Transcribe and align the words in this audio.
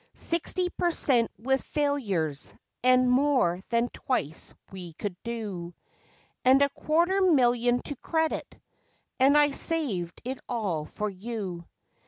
Sixty 0.15 0.67
per 0.71 0.89
cent 0.89 1.29
with 1.37 1.61
failures, 1.61 2.55
and 2.83 3.07
more 3.07 3.61
than 3.69 3.87
twice 3.89 4.51
we 4.71 4.93
could 4.93 5.15
do, 5.21 5.75
And 6.43 6.63
a 6.63 6.69
quarter 6.69 7.21
million 7.21 7.83
to 7.83 7.95
credit, 7.97 8.59
and 9.19 9.37
I 9.37 9.51
saved 9.51 10.19
it 10.25 10.39
all 10.49 10.85
for 10.85 11.07
you. 11.11 11.67